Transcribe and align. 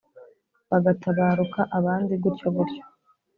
bagatabaruka. 0.69 1.59
abandi 1.77 2.13
gutyo 2.23 2.47
gutyo. 2.55 2.81